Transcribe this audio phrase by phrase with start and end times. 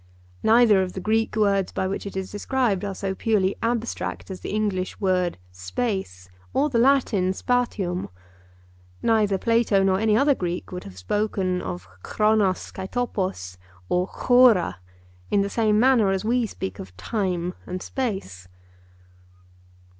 [0.41, 4.39] Neither of the Greek words by which it is described are so purely abstract as
[4.39, 8.09] the English word 'space' or the Latin 'spatium.'
[9.03, 12.95] Neither Plato nor any other Greek would have spoken of (Greek)
[13.89, 14.73] or (Greek)
[15.29, 18.47] in the same manner as we speak of 'time' and 'space.